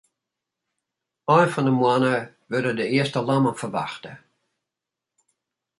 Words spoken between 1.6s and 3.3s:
'e moanne wurde de earste